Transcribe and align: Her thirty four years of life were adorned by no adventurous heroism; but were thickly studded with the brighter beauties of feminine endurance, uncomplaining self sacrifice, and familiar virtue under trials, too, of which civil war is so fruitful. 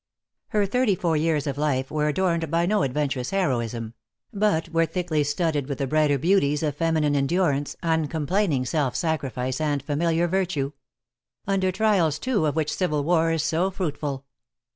Her 0.47 0.65
thirty 0.65 0.95
four 0.95 1.15
years 1.15 1.45
of 1.45 1.59
life 1.59 1.91
were 1.91 2.07
adorned 2.07 2.49
by 2.49 2.65
no 2.65 2.81
adventurous 2.81 3.29
heroism; 3.29 3.93
but 4.33 4.67
were 4.69 4.87
thickly 4.87 5.23
studded 5.23 5.69
with 5.69 5.77
the 5.77 5.85
brighter 5.85 6.17
beauties 6.17 6.63
of 6.63 6.75
feminine 6.75 7.15
endurance, 7.15 7.75
uncomplaining 7.83 8.65
self 8.65 8.95
sacrifice, 8.95 9.61
and 9.61 9.83
familiar 9.83 10.27
virtue 10.27 10.71
under 11.45 11.71
trials, 11.71 12.17
too, 12.17 12.47
of 12.47 12.55
which 12.55 12.73
civil 12.75 13.03
war 13.03 13.31
is 13.31 13.43
so 13.43 13.69
fruitful. 13.69 14.25